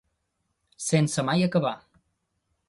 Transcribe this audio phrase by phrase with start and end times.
[0.85, 1.77] Sense mai acabar.